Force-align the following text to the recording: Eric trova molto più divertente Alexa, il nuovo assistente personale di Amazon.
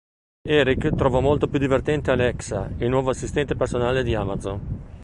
Eric 0.49 0.95
trova 0.95 1.19
molto 1.21 1.47
più 1.47 1.59
divertente 1.59 2.09
Alexa, 2.09 2.71
il 2.79 2.89
nuovo 2.89 3.11
assistente 3.11 3.55
personale 3.55 4.01
di 4.01 4.15
Amazon. 4.15 4.79